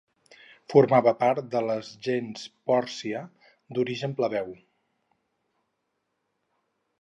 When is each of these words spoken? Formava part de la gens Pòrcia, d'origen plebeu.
Formava 0.73 1.11
part 1.17 1.51
de 1.55 1.59
la 1.65 1.75
gens 2.07 2.45
Pòrcia, 2.71 3.21
d'origen 3.77 4.17
plebeu. 4.21 4.51